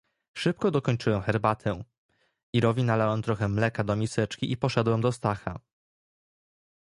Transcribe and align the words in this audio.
"Szybko 0.33 0.71
dokończyłem 0.71 1.21
herbatę, 1.21 1.83
Irowi 2.53 2.83
nalałem 2.83 3.21
trochę 3.21 3.47
mleka 3.49 3.83
do 3.83 3.95
miseczki 3.95 4.51
i 4.51 4.57
poszedłem 4.57 5.01
do 5.01 5.11
Stacha." 5.11 5.59